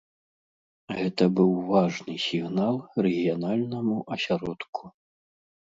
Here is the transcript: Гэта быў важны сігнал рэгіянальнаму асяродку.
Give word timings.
Гэта 0.99 1.23
быў 1.41 1.51
важны 1.73 2.17
сігнал 2.25 2.75
рэгіянальнаму 3.09 3.97
асяродку. 4.19 4.83